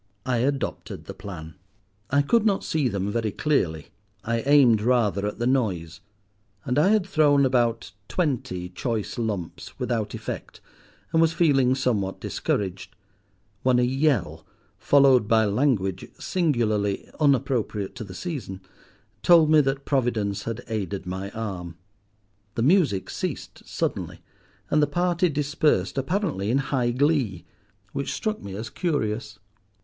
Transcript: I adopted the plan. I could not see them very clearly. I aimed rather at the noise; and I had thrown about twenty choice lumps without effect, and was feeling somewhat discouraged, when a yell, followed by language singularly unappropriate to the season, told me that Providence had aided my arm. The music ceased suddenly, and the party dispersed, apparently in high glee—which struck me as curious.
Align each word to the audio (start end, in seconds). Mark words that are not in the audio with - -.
I 0.25 0.37
adopted 0.37 1.05
the 1.05 1.13
plan. 1.13 1.53
I 2.09 2.23
could 2.23 2.43
not 2.43 2.63
see 2.63 2.87
them 2.87 3.11
very 3.11 3.29
clearly. 3.31 3.89
I 4.23 4.39
aimed 4.47 4.81
rather 4.81 5.27
at 5.27 5.37
the 5.37 5.45
noise; 5.45 5.99
and 6.65 6.79
I 6.79 6.87
had 6.87 7.05
thrown 7.05 7.45
about 7.45 7.91
twenty 8.07 8.67
choice 8.69 9.19
lumps 9.19 9.77
without 9.77 10.15
effect, 10.15 10.59
and 11.13 11.21
was 11.21 11.33
feeling 11.33 11.75
somewhat 11.75 12.19
discouraged, 12.19 12.95
when 13.61 13.77
a 13.77 13.83
yell, 13.83 14.43
followed 14.79 15.27
by 15.27 15.45
language 15.45 16.07
singularly 16.17 17.07
unappropriate 17.19 17.93
to 17.97 18.03
the 18.03 18.15
season, 18.15 18.59
told 19.21 19.51
me 19.51 19.61
that 19.61 19.85
Providence 19.85 20.45
had 20.45 20.63
aided 20.67 21.05
my 21.05 21.29
arm. 21.29 21.77
The 22.55 22.63
music 22.63 23.11
ceased 23.11 23.61
suddenly, 23.67 24.23
and 24.71 24.81
the 24.81 24.87
party 24.87 25.29
dispersed, 25.29 25.95
apparently 25.95 26.49
in 26.49 26.57
high 26.57 26.89
glee—which 26.89 28.11
struck 28.13 28.41
me 28.41 28.55
as 28.55 28.71
curious. 28.71 29.37